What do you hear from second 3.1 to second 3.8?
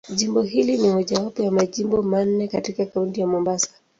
ya Mombasa.